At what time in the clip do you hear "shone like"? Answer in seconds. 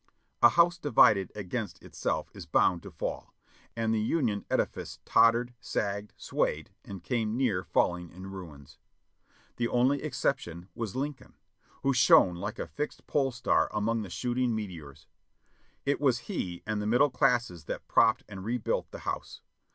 11.93-12.57